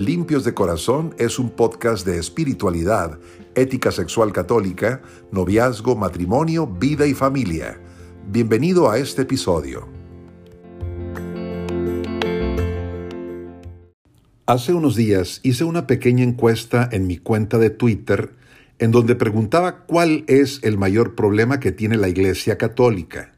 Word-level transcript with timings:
Limpios 0.00 0.44
de 0.44 0.54
Corazón 0.54 1.14
es 1.18 1.38
un 1.38 1.50
podcast 1.50 2.06
de 2.06 2.18
espiritualidad, 2.18 3.18
ética 3.54 3.92
sexual 3.92 4.32
católica, 4.32 5.02
noviazgo, 5.30 5.94
matrimonio, 5.94 6.66
vida 6.66 7.06
y 7.06 7.12
familia. 7.12 7.78
Bienvenido 8.26 8.90
a 8.90 8.96
este 8.96 9.22
episodio. 9.22 9.86
Hace 14.46 14.72
unos 14.72 14.96
días 14.96 15.40
hice 15.42 15.64
una 15.64 15.86
pequeña 15.86 16.24
encuesta 16.24 16.88
en 16.90 17.06
mi 17.06 17.18
cuenta 17.18 17.58
de 17.58 17.68
Twitter 17.68 18.36
en 18.78 18.92
donde 18.92 19.16
preguntaba 19.16 19.84
cuál 19.84 20.24
es 20.28 20.60
el 20.62 20.78
mayor 20.78 21.14
problema 21.14 21.60
que 21.60 21.72
tiene 21.72 21.98
la 21.98 22.08
Iglesia 22.08 22.56
Católica. 22.56 23.34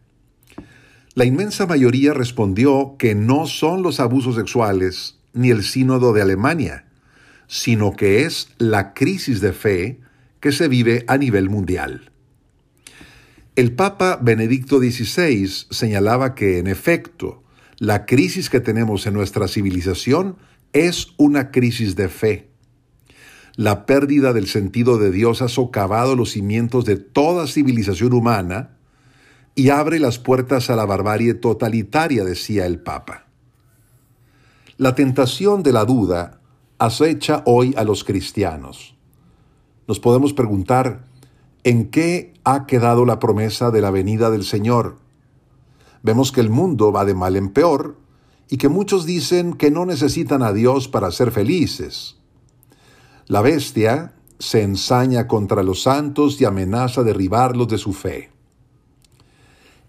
La 1.14 1.24
inmensa 1.24 1.66
mayoría 1.66 2.14
respondió 2.14 2.94
que 3.00 3.16
no 3.16 3.48
son 3.48 3.82
los 3.82 3.98
abusos 3.98 4.36
sexuales 4.36 5.21
ni 5.32 5.50
el 5.50 5.62
sínodo 5.62 6.12
de 6.12 6.22
Alemania, 6.22 6.86
sino 7.46 7.92
que 7.92 8.24
es 8.24 8.48
la 8.58 8.94
crisis 8.94 9.40
de 9.40 9.52
fe 9.52 10.00
que 10.40 10.52
se 10.52 10.68
vive 10.68 11.04
a 11.06 11.18
nivel 11.18 11.50
mundial. 11.50 12.10
El 13.54 13.72
Papa 13.72 14.18
Benedicto 14.20 14.78
XVI 14.78 15.46
señalaba 15.70 16.34
que, 16.34 16.58
en 16.58 16.66
efecto, 16.66 17.42
la 17.78 18.06
crisis 18.06 18.48
que 18.48 18.60
tenemos 18.60 19.06
en 19.06 19.14
nuestra 19.14 19.48
civilización 19.48 20.36
es 20.72 21.08
una 21.18 21.50
crisis 21.50 21.94
de 21.96 22.08
fe. 22.08 22.48
La 23.56 23.84
pérdida 23.84 24.32
del 24.32 24.46
sentido 24.46 24.96
de 24.96 25.10
Dios 25.10 25.42
ha 25.42 25.48
socavado 25.48 26.16
los 26.16 26.30
cimientos 26.30 26.86
de 26.86 26.96
toda 26.96 27.46
civilización 27.46 28.14
humana 28.14 28.78
y 29.54 29.68
abre 29.68 29.98
las 29.98 30.18
puertas 30.18 30.70
a 30.70 30.76
la 30.76 30.86
barbarie 30.86 31.34
totalitaria, 31.34 32.24
decía 32.24 32.64
el 32.64 32.80
Papa. 32.80 33.26
La 34.82 34.96
tentación 34.96 35.62
de 35.62 35.72
la 35.72 35.84
duda 35.84 36.40
acecha 36.76 37.44
hoy 37.46 37.72
a 37.76 37.84
los 37.84 38.02
cristianos. 38.02 38.96
Nos 39.86 40.00
podemos 40.00 40.32
preguntar, 40.32 41.04
¿en 41.62 41.88
qué 41.88 42.34
ha 42.42 42.66
quedado 42.66 43.04
la 43.04 43.20
promesa 43.20 43.70
de 43.70 43.80
la 43.80 43.92
venida 43.92 44.28
del 44.28 44.42
Señor? 44.42 44.96
Vemos 46.02 46.32
que 46.32 46.40
el 46.40 46.50
mundo 46.50 46.90
va 46.90 47.04
de 47.04 47.14
mal 47.14 47.36
en 47.36 47.50
peor 47.50 47.96
y 48.48 48.56
que 48.56 48.68
muchos 48.68 49.06
dicen 49.06 49.52
que 49.52 49.70
no 49.70 49.86
necesitan 49.86 50.42
a 50.42 50.52
Dios 50.52 50.88
para 50.88 51.12
ser 51.12 51.30
felices. 51.30 52.16
La 53.28 53.40
bestia 53.40 54.16
se 54.40 54.62
ensaña 54.62 55.28
contra 55.28 55.62
los 55.62 55.84
santos 55.84 56.40
y 56.40 56.44
amenaza 56.44 57.04
derribarlos 57.04 57.68
de 57.68 57.78
su 57.78 57.92
fe. 57.92 58.31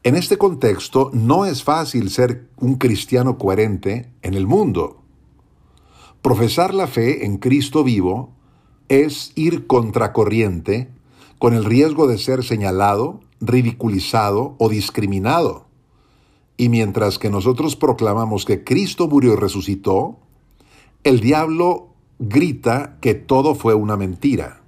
En 0.05 0.15
este 0.15 0.37
contexto 0.37 1.11
no 1.13 1.45
es 1.45 1.63
fácil 1.63 2.09
ser 2.09 2.49
un 2.57 2.75
cristiano 2.75 3.37
coherente 3.37 4.11
en 4.21 4.33
el 4.33 4.47
mundo. 4.47 5.01
Profesar 6.21 6.73
la 6.73 6.87
fe 6.87 7.25
en 7.25 7.37
Cristo 7.37 7.85
vivo 7.85 8.33
es 8.89 9.31
ir 9.35 9.65
contracorriente 9.65 10.89
con 11.39 11.53
el 11.53 11.63
riesgo 11.63 12.07
de 12.07 12.17
ser 12.17 12.43
señalado, 12.43 13.21
ridiculizado 13.39 14.55
o 14.57 14.67
discriminado. 14.67 15.67
Y 16.57 16.67
mientras 16.67 17.17
que 17.17 17.29
nosotros 17.29 17.77
proclamamos 17.77 18.43
que 18.43 18.65
Cristo 18.65 19.07
murió 19.07 19.33
y 19.33 19.37
resucitó, 19.37 20.19
el 21.05 21.21
diablo 21.21 21.93
grita 22.19 22.97
que 22.99 23.13
todo 23.13 23.55
fue 23.55 23.73
una 23.73 23.95
mentira. 23.95 24.63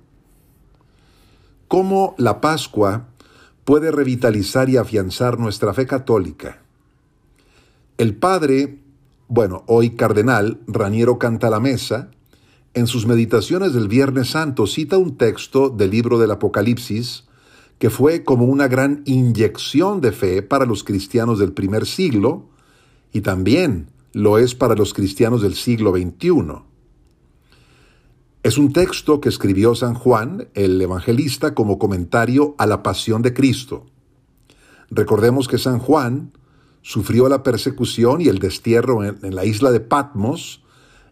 ¿Cómo 1.68 2.16
la 2.18 2.40
Pascua 2.40 3.08
puede 3.66 3.92
revitalizar 3.92 4.70
y 4.70 4.78
afianzar 4.78 5.38
nuestra 5.38 5.74
fe 5.74 5.86
católica? 5.86 6.62
El 7.98 8.16
padre, 8.16 8.80
bueno, 9.28 9.64
hoy 9.68 9.92
cardenal, 9.92 10.60
Raniero 10.68 11.20
Canta 11.20 11.50
la 11.50 11.60
Mesa, 11.60 12.12
en 12.74 12.88
sus 12.88 13.08
meditaciones 13.08 13.74
del 13.74 13.88
Viernes 13.88 14.30
Santo 14.30 14.68
cita 14.68 14.98
un 14.98 15.18
texto 15.18 15.70
del 15.70 15.92
libro 15.92 16.20
del 16.20 16.32
Apocalipsis 16.32 17.26
que 17.80 17.90
fue 17.90 18.24
como 18.24 18.46
una 18.46 18.68
gran 18.68 19.02
inyección 19.06 20.02
de 20.02 20.12
fe 20.12 20.42
para 20.42 20.66
los 20.66 20.84
cristianos 20.84 21.40
del 21.40 21.54
primer 21.54 21.86
siglo 21.86 22.46
y 23.12 23.22
también 23.22 23.88
lo 24.14 24.38
es 24.38 24.56
para 24.56 24.76
los 24.76 24.94
cristianos 24.94 25.42
del 25.42 25.56
siglo 25.56 25.92
XXI. 25.92 26.64
Es 28.46 28.60
un 28.60 28.74
texto 28.74 29.22
que 29.22 29.30
escribió 29.30 29.74
San 29.74 29.96
Juan, 29.96 30.50
el 30.54 30.80
evangelista, 30.80 31.56
como 31.56 31.80
comentario 31.80 32.54
a 32.60 32.68
la 32.68 32.84
pasión 32.84 33.24
de 33.24 33.34
Cristo. 33.34 33.88
Recordemos 34.92 35.48
que 35.48 35.58
San 35.58 35.80
Juan 35.80 36.32
sufrió 36.84 37.28
la 37.28 37.42
persecución 37.42 38.22
y 38.22 38.28
el 38.28 38.38
destierro 38.38 39.04
en, 39.04 39.34
la 39.34 39.46
isla 39.46 39.72
de 39.72 39.80
Patmos, 39.80 40.64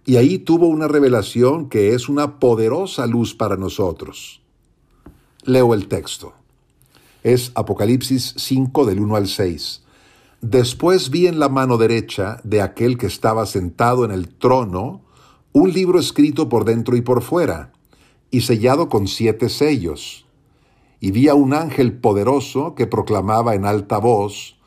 y 0.06 0.18
ahí 0.18 0.38
tuvo 0.38 0.68
una 0.68 0.88
revelación 0.88 1.70
que 1.70 1.96
es 1.96 2.08
una 2.08 2.38
poderosa 2.38 3.08
luz 3.08 3.34
para 3.34 3.58
nosotros. 3.58 4.44
Leo 5.44 5.74
el 5.74 5.88
texto. 5.88 6.36
Es 7.24 7.52
Apocalipsis 7.56 8.36
5 8.38 8.86
del 8.86 9.00
1 9.00 9.16
al 9.16 9.28
6. 9.28 9.82
Después 10.42 11.10
vi 11.10 11.26
en 11.26 11.40
la 11.40 11.50
mano 11.50 11.80
derecha 11.80 12.40
de 12.44 12.62
aquel 12.62 12.96
que 13.00 13.08
estaba 13.08 13.48
sentado 13.48 14.06
en 14.06 14.12
el 14.12 14.30
trono, 14.30 15.03
un 15.56 15.72
libro 15.72 16.00
escrito 16.00 16.50
por 16.50 16.66
dentro 16.66 16.98
y 16.98 17.02
por 17.02 17.22
fuera, 17.22 17.72
y 18.32 18.42
sellado 18.42 18.90
con 18.90 19.08
siete 19.08 19.50
sellos. 19.50 20.26
Y 21.00 21.12
vi 21.12 21.28
a 21.28 21.36
un 21.36 21.54
ángel 21.54 21.94
poderoso 21.94 22.74
que 22.74 22.88
proclamaba 22.88 23.54
en 23.54 23.66
alta 23.66 24.00
voz, 24.00 24.58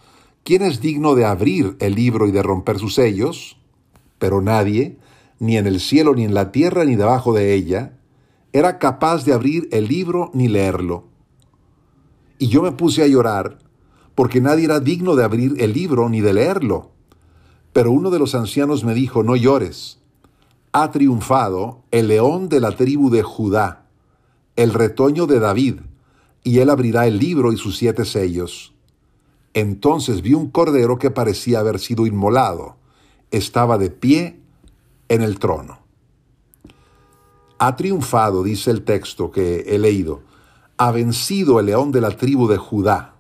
¿quién 0.45 0.63
es 0.63 0.81
digno 0.81 1.17
de 1.17 1.25
abrir 1.25 1.77
el 1.81 1.97
libro 1.97 2.29
y 2.29 2.31
de 2.31 2.41
romper 2.41 2.79
sus 2.79 2.95
sellos? 2.95 3.59
Pero 4.21 4.41
nadie, 4.41 4.97
ni 5.41 5.57
en 5.57 5.67
el 5.67 5.81
cielo, 5.81 6.15
ni 6.15 6.25
en 6.25 6.35
la 6.35 6.53
tierra, 6.53 6.85
ni 6.85 6.95
debajo 6.95 7.33
de 7.35 7.55
ella, 7.55 7.99
era 8.53 8.79
capaz 8.79 9.25
de 9.25 9.33
abrir 9.33 9.69
el 9.73 9.89
libro 9.89 10.31
ni 10.35 10.47
leerlo. 10.47 11.09
Y 12.39 12.47
yo 12.47 12.63
me 12.63 12.71
puse 12.71 13.03
a 13.03 13.09
llorar, 13.09 13.59
porque 14.15 14.41
nadie 14.41 14.67
era 14.67 14.79
digno 14.79 15.17
de 15.17 15.25
abrir 15.25 15.57
el 15.59 15.73
libro 15.73 16.09
ni 16.09 16.21
de 16.21 16.33
leerlo. 16.33 16.93
Pero 17.73 17.91
uno 17.91 18.11
de 18.11 18.21
los 18.21 18.37
ancianos 18.37 18.85
me 18.85 18.95
dijo, 18.95 19.25
no 19.25 19.35
llores 19.35 19.99
ha 20.79 20.91
triunfado 20.91 21.85
el 21.91 22.09
león 22.09 22.51
de 22.51 22.61
la 22.61 22.71
tribu 22.73 23.09
de 23.09 23.23
Judá, 23.23 23.87
el 24.57 24.75
retoño 24.75 25.27
de 25.27 25.41
David, 25.41 25.77
y 26.45 26.59
él 26.59 26.69
abrirá 26.69 27.07
el 27.07 27.19
libro 27.19 27.51
y 27.51 27.57
sus 27.57 27.79
siete 27.79 28.05
sellos. 28.05 28.75
Entonces 29.55 30.21
vi 30.21 30.35
un 30.35 30.51
cordero 30.51 30.99
que 30.99 31.11
parecía 31.11 31.61
haber 31.61 31.79
sido 31.79 32.07
inmolado. 32.07 32.77
Estaba 33.31 33.79
de 33.79 33.89
pie 33.89 34.39
en 35.09 35.23
el 35.23 35.39
trono. 35.39 35.79
Ha 37.57 37.75
triunfado, 37.77 38.43
dice 38.43 38.71
el 38.71 38.85
texto 38.85 39.31
que 39.31 39.61
he 39.69 39.79
leído, 39.79 40.25
ha 40.77 40.91
vencido 40.91 41.59
el 41.59 41.67
león 41.67 41.91
de 41.91 42.03
la 42.03 42.11
tribu 42.11 42.49
de 42.49 42.59
Judá. 42.59 43.15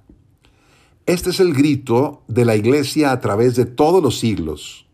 Este 1.06 1.30
es 1.30 1.40
el 1.40 1.54
grito 1.54 2.22
de 2.28 2.44
la 2.44 2.54
iglesia 2.54 3.12
a 3.12 3.20
través 3.22 3.56
de 3.56 3.64
todos 3.64 4.02
los 4.02 4.18
siglos. 4.18 4.85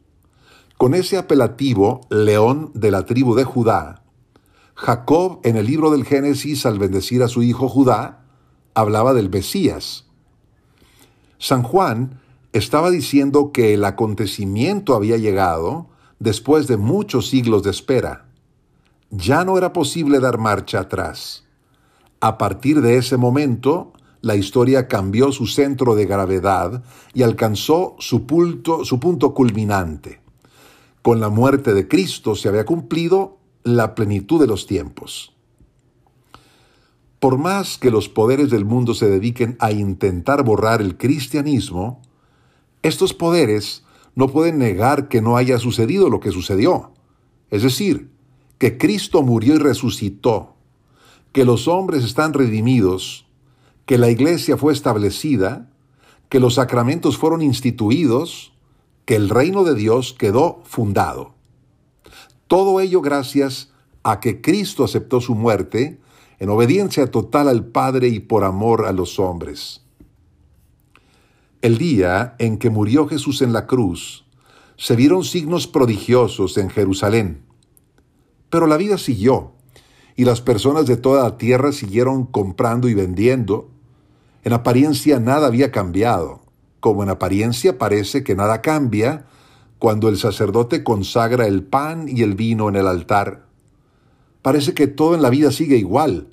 Con 0.82 0.94
ese 0.94 1.16
apelativo, 1.16 2.00
león 2.10 2.72
de 2.75 2.91
la 2.91 3.06
tribu 3.06 3.37
de 3.37 3.44
Judá, 3.44 4.03
Jacob 4.75 5.38
en 5.44 5.56
el 5.56 5.66
libro 5.66 5.93
del 5.93 6.04
Génesis, 6.04 6.66
al 6.66 6.81
bendecir 6.81 7.22
a 7.22 7.28
su 7.28 7.44
hijo 7.44 7.69
Judá, 7.69 8.25
hablaba 8.75 9.15
del 9.15 9.31
Mesías. 9.31 10.06
San 11.38 11.62
Juan 11.62 12.21
estaba 12.53 12.91
diciendo 12.91 13.53
que 13.53 13.75
el 13.75 13.84
acontecimiento 13.84 14.97
había 14.97 15.19
llegado 15.19 15.87
después 16.19 16.66
de 16.66 16.78
muchos 16.78 17.28
siglos 17.28 17.62
de 17.62 17.71
espera. 17.71 18.26
Ya 19.09 19.44
no 19.44 19.56
era 19.59 19.72
posible 19.72 20.19
dar 20.19 20.38
marcha 20.38 20.81
atrás. 20.81 21.44
A 22.19 22.38
partir 22.38 22.81
de 22.81 22.97
ese 22.97 23.16
momento, 23.16 23.92
la 24.21 24.34
historia 24.34 24.88
cambió 24.88 25.31
su 25.31 25.47
centro 25.47 25.94
de 25.94 26.06
gravedad 26.06 26.82
y 27.15 27.22
alcanzó 27.22 27.94
su 28.00 28.26
punto, 28.26 28.84
su 28.84 28.98
punto 28.98 29.32
culminante. 29.32 30.22
Con 31.03 31.21
la 31.21 31.28
muerte 31.28 31.75
de 31.75 31.89
Cristo 31.89 32.37
se 32.37 32.49
había 32.49 32.65
cumplido 32.65 33.39
la 33.65 33.95
plenitud 33.95 34.41
de 34.41 34.47
los 34.47 34.66
tiempos. 34.66 35.34
Por 37.19 37.39
más 37.39 37.78
que 37.78 37.91
los 37.91 38.09
poderes 38.09 38.51
del 38.51 38.65
mundo 38.65 38.95
se 38.95 39.09
dediquen 39.09 39.57
a 39.60 39.71
intentar 39.71 40.45
borrar 40.45 40.81
el 40.81 40.97
cristianismo, 40.97 42.03
estos 42.83 43.15
poderes 43.15 43.84
no 44.15 44.28
pueden 44.28 44.59
negar 44.59 45.09
que 45.09 45.22
no 45.22 45.37
haya 45.37 45.59
sucedido 45.59 46.10
lo 46.10 46.21
que 46.21 46.33
sucedió. 46.33 46.93
Es 47.51 47.63
decir, 47.63 48.10
que 48.59 48.78
Cristo 48.78 49.22
murió 49.22 49.55
y 49.55 49.59
resucitó, 49.59 50.55
que 51.33 51.45
los 51.45 51.66
hombres 51.66 52.05
están 52.05 52.33
redimidos, 52.33 53.27
que 53.87 53.98
la 53.98 54.10
iglesia 54.10 54.57
fue 54.57 54.72
establecida, 54.72 55.71
que 56.28 56.41
los 56.41 56.55
sacramentos 56.55 57.16
fueron 57.16 57.43
instituidos, 57.43 58.52
que 59.04 59.16
el 59.16 59.28
reino 59.28 59.65
de 59.65 59.75
Dios 59.75 60.15
quedó 60.19 60.63
fundado. 60.65 61.34
Todo 62.47 62.81
ello 62.81 63.01
gracias 63.01 63.72
a 64.03 64.21
que 64.21 64.41
Cristo 64.41 64.84
aceptó 64.84 65.21
su 65.21 65.34
muerte 65.34 66.01
en 66.39 66.49
obediencia 66.49 67.10
total 67.10 67.49
al 67.49 67.65
Padre 67.65 68.09
y 68.09 68.21
por 68.21 68.45
amor 68.45 68.87
a 68.87 68.93
los 68.93 69.19
hombres. 69.19 69.83
El 71.60 71.78
día 71.78 72.34
en 72.39 72.59
que 72.59 72.71
murió 72.71 73.07
Jesús 73.07 73.43
en 73.43 73.53
la 73.53 73.66
cruz, 73.66 74.25
se 74.77 74.97
vieron 74.97 75.22
signos 75.22 75.69
prodigiosos 75.69 76.59
en 76.59 76.71
Jerusalén. 76.71 77.45
Pero 78.51 78.66
la 78.66 78.77
vida 78.77 78.98
siguió 78.98 79.53
y 80.16 80.25
las 80.25 80.41
personas 80.41 80.87
de 80.87 80.97
toda 80.97 81.22
la 81.22 81.39
tierra 81.39 81.72
siguieron 81.72 82.27
comprando 82.27 82.89
y 82.89 82.95
vendiendo. 82.95 83.71
En 84.43 84.53
apariencia 84.53 85.21
nada 85.21 85.47
había 85.47 85.71
cambiado, 85.71 86.41
como 86.83 87.05
en 87.05 87.11
apariencia 87.11 87.79
parece 87.79 88.25
que 88.25 88.34
nada 88.34 88.61
cambia 88.61 89.25
cuando 89.79 90.09
el 90.09 90.19
sacerdote 90.19 90.83
consagra 90.83 91.47
el 91.47 91.63
pan 91.63 92.09
y 92.09 92.23
el 92.23 92.34
vino 92.34 92.69
en 92.69 92.75
el 92.75 92.89
altar. 92.89 93.47
Parece 94.43 94.75
que 94.75 94.89
todo 94.89 95.15
en 95.15 95.23
la 95.23 95.31
vida 95.31 95.53
sigue 95.53 95.77
igual, 95.77 96.27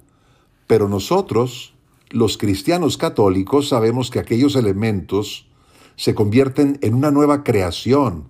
pero 0.65 0.89
nosotros, 0.89 1.75
los 2.09 2.39
cristianos 2.39 2.97
católicos, 2.97 3.69
sabemos 3.69 4.09
que 4.09 4.17
aquellos 4.17 4.55
elementos 4.55 5.47
se 5.95 6.15
convierten 6.15 6.79
en 6.81 6.95
una 6.95 7.11
nueva 7.11 7.43
creación, 7.43 8.23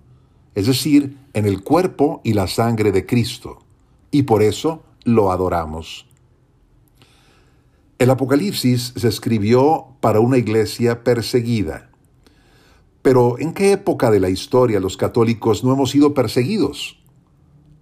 es 0.54 0.66
decir, 0.66 1.16
en 1.32 1.46
el 1.46 1.62
cuerpo 1.62 2.20
y 2.22 2.34
la 2.34 2.48
sangre 2.48 2.92
de 2.92 3.06
Cristo, 3.06 3.60
y 4.10 4.24
por 4.24 4.42
eso 4.42 4.82
lo 5.04 5.32
adoramos. 5.32 6.06
El 7.98 8.10
Apocalipsis 8.10 8.92
se 8.94 9.08
escribió 9.08 9.86
para 10.00 10.20
una 10.20 10.36
iglesia 10.36 11.02
perseguida 11.02 11.89
pero 13.02 13.38
¿en 13.38 13.52
qué 13.52 13.72
época 13.72 14.10
de 14.10 14.20
la 14.20 14.28
historia 14.28 14.80
los 14.80 14.96
católicos 14.96 15.64
no 15.64 15.72
hemos 15.72 15.90
sido 15.90 16.14
perseguidos? 16.14 17.02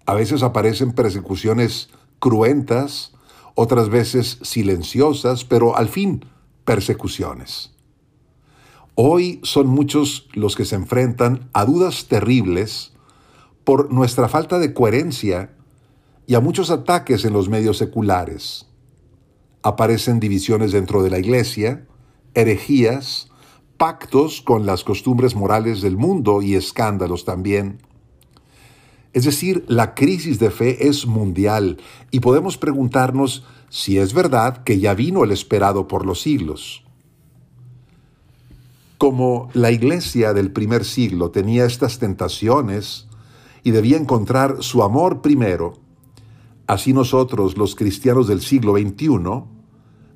A 0.06 0.14
veces 0.14 0.42
aparecen 0.42 0.92
persecuciones 0.92 1.90
cruentas, 2.18 3.12
otras 3.54 3.88
veces 3.88 4.38
silenciosas, 4.42 5.44
pero 5.44 5.76
al 5.76 5.88
fin 5.88 6.24
persecuciones. 6.64 7.72
Hoy 8.94 9.40
son 9.42 9.68
muchos 9.68 10.28
los 10.32 10.56
que 10.56 10.64
se 10.64 10.76
enfrentan 10.76 11.48
a 11.52 11.64
dudas 11.64 12.06
terribles 12.08 12.92
por 13.64 13.92
nuestra 13.92 14.28
falta 14.28 14.58
de 14.58 14.74
coherencia 14.74 15.54
y 16.26 16.34
a 16.34 16.40
muchos 16.40 16.70
ataques 16.70 17.24
en 17.24 17.32
los 17.32 17.48
medios 17.48 17.78
seculares. 17.78 18.66
Aparecen 19.62 20.20
divisiones 20.20 20.72
dentro 20.72 21.02
de 21.02 21.10
la 21.10 21.18
iglesia, 21.18 21.86
herejías, 22.34 23.30
pactos 23.78 24.42
con 24.42 24.66
las 24.66 24.82
costumbres 24.82 25.36
morales 25.36 25.80
del 25.80 25.96
mundo 25.96 26.42
y 26.42 26.56
escándalos 26.56 27.24
también. 27.24 27.78
Es 29.12 29.24
decir, 29.24 29.64
la 29.68 29.94
crisis 29.94 30.38
de 30.40 30.50
fe 30.50 30.88
es 30.88 31.06
mundial 31.06 31.78
y 32.10 32.20
podemos 32.20 32.58
preguntarnos 32.58 33.44
si 33.70 33.98
es 33.98 34.12
verdad 34.12 34.64
que 34.64 34.80
ya 34.80 34.94
vino 34.94 35.22
el 35.22 35.30
esperado 35.30 35.86
por 35.86 36.04
los 36.04 36.20
siglos. 36.20 36.84
Como 38.98 39.48
la 39.54 39.70
iglesia 39.70 40.34
del 40.34 40.50
primer 40.50 40.84
siglo 40.84 41.30
tenía 41.30 41.64
estas 41.64 42.00
tentaciones 42.00 43.06
y 43.62 43.70
debía 43.70 43.96
encontrar 43.96 44.56
su 44.60 44.82
amor 44.82 45.22
primero, 45.22 45.78
así 46.66 46.92
nosotros 46.92 47.56
los 47.56 47.76
cristianos 47.76 48.26
del 48.26 48.40
siglo 48.40 48.76
XXI 48.76 49.44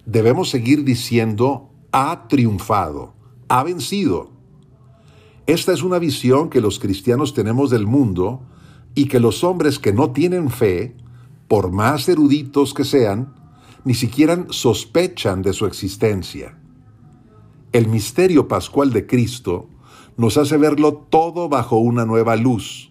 debemos 0.04 0.50
seguir 0.50 0.82
diciendo 0.82 1.70
ha 1.92 2.26
triunfado 2.26 3.11
ha 3.52 3.64
vencido. 3.64 4.30
Esta 5.46 5.74
es 5.74 5.82
una 5.82 5.98
visión 5.98 6.48
que 6.48 6.62
los 6.62 6.78
cristianos 6.78 7.34
tenemos 7.34 7.68
del 7.68 7.86
mundo 7.86 8.40
y 8.94 9.08
que 9.08 9.20
los 9.20 9.44
hombres 9.44 9.78
que 9.78 9.92
no 9.92 10.12
tienen 10.12 10.48
fe, 10.48 10.96
por 11.48 11.70
más 11.70 12.08
eruditos 12.08 12.72
que 12.72 12.84
sean, 12.84 13.34
ni 13.84 13.92
siquiera 13.92 14.46
sospechan 14.48 15.42
de 15.42 15.52
su 15.52 15.66
existencia. 15.66 16.58
El 17.72 17.88
misterio 17.88 18.48
pascual 18.48 18.90
de 18.90 19.06
Cristo 19.06 19.68
nos 20.16 20.38
hace 20.38 20.56
verlo 20.56 20.94
todo 21.10 21.50
bajo 21.50 21.76
una 21.76 22.06
nueva 22.06 22.36
luz. 22.36 22.90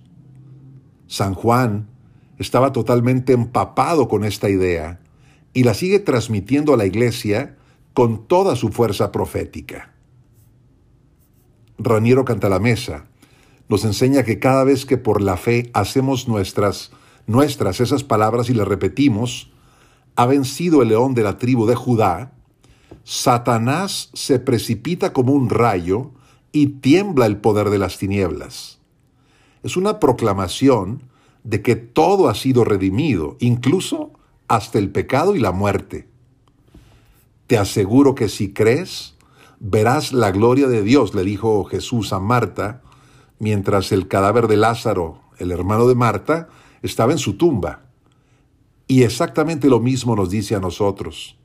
San 1.07 1.33
Juan 1.33 1.89
estaba 2.37 2.71
totalmente 2.71 3.33
empapado 3.33 4.07
con 4.07 4.23
esta 4.23 4.47
idea 4.47 5.01
y 5.55 5.63
la 5.63 5.73
sigue 5.73 5.97
transmitiendo 5.97 6.75
a 6.75 6.77
la 6.77 6.85
iglesia 6.85 7.57
con 7.95 8.27
toda 8.27 8.55
su 8.55 8.69
fuerza 8.69 9.11
profética. 9.11 9.90
Raniero 11.83 12.25
mesa 12.59 13.05
nos 13.67 13.85
enseña 13.85 14.23
que 14.23 14.37
cada 14.37 14.63
vez 14.63 14.85
que 14.85 14.97
por 14.97 15.21
la 15.21 15.37
fe 15.37 15.71
hacemos 15.73 16.27
nuestras, 16.27 16.91
nuestras 17.25 17.79
esas 17.79 18.03
palabras 18.03 18.49
y 18.49 18.53
las 18.53 18.67
repetimos, 18.67 19.49
ha 20.15 20.25
vencido 20.25 20.81
el 20.81 20.89
león 20.89 21.13
de 21.13 21.23
la 21.23 21.37
tribu 21.37 21.65
de 21.65 21.75
Judá, 21.75 22.33
Satanás 23.03 24.09
se 24.13 24.39
precipita 24.39 25.13
como 25.13 25.31
un 25.31 25.49
rayo 25.49 26.11
y 26.51 26.67
tiembla 26.67 27.25
el 27.25 27.37
poder 27.37 27.69
de 27.69 27.77
las 27.77 27.97
tinieblas. 27.97 28.79
Es 29.63 29.77
una 29.77 29.99
proclamación 29.99 31.03
de 31.43 31.61
que 31.61 31.75
todo 31.77 32.27
ha 32.27 32.35
sido 32.35 32.65
redimido, 32.65 33.37
incluso 33.39 34.11
hasta 34.47 34.79
el 34.79 34.91
pecado 34.91 35.35
y 35.35 35.39
la 35.39 35.53
muerte. 35.53 36.09
Te 37.47 37.57
aseguro 37.57 38.15
que 38.15 38.27
si 38.27 38.53
crees, 38.53 39.15
verás 39.61 40.11
la 40.11 40.31
gloria 40.31 40.67
de 40.67 40.81
Dios, 40.81 41.13
le 41.13 41.23
dijo 41.23 41.63
Jesús 41.65 42.13
a 42.13 42.19
Marta, 42.19 42.81
mientras 43.37 43.91
el 43.91 44.07
cadáver 44.07 44.47
de 44.47 44.57
Lázaro, 44.57 45.21
el 45.37 45.51
hermano 45.51 45.87
de 45.87 45.93
Marta, 45.93 46.49
estaba 46.81 47.11
en 47.11 47.19
su 47.19 47.37
tumba. 47.37 47.83
Y 48.87 49.03
exactamente 49.03 49.69
lo 49.69 49.79
mismo 49.79 50.15
nos 50.15 50.31
dice 50.31 50.55
a 50.55 50.59
nosotros. 50.59 51.37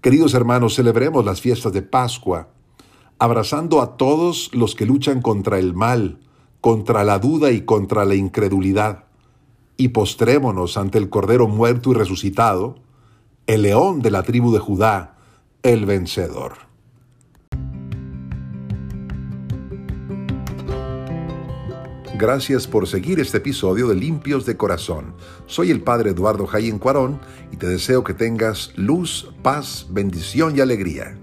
Queridos 0.00 0.34
hermanos, 0.34 0.74
celebremos 0.74 1.24
las 1.24 1.40
fiestas 1.40 1.72
de 1.72 1.82
Pascua, 1.82 2.48
abrazando 3.20 3.80
a 3.80 3.96
todos 3.96 4.50
los 4.52 4.74
que 4.74 4.84
luchan 4.84 5.22
contra 5.22 5.60
el 5.60 5.74
mal, 5.74 6.18
contra 6.60 7.04
la 7.04 7.20
duda 7.20 7.52
y 7.52 7.60
contra 7.62 8.04
la 8.04 8.16
incredulidad, 8.16 9.04
y 9.76 9.88
postrémonos 9.88 10.76
ante 10.76 10.98
el 10.98 11.08
Cordero 11.08 11.46
muerto 11.46 11.92
y 11.92 11.94
resucitado, 11.94 12.80
el 13.46 13.62
león 13.62 14.02
de 14.02 14.10
la 14.10 14.24
tribu 14.24 14.52
de 14.52 14.58
Judá, 14.58 15.13
el 15.64 15.86
vencedor. 15.86 16.58
Gracias 22.18 22.66
por 22.66 22.86
seguir 22.86 23.18
este 23.18 23.38
episodio 23.38 23.88
de 23.88 23.94
Limpios 23.94 24.44
de 24.44 24.58
Corazón. 24.58 25.14
Soy 25.46 25.70
el 25.70 25.80
Padre 25.80 26.10
Eduardo 26.10 26.46
Jayen 26.46 26.78
Cuarón 26.78 27.18
y 27.50 27.56
te 27.56 27.66
deseo 27.66 28.04
que 28.04 28.12
tengas 28.12 28.72
luz, 28.76 29.32
paz, 29.42 29.86
bendición 29.88 30.54
y 30.54 30.60
alegría. 30.60 31.18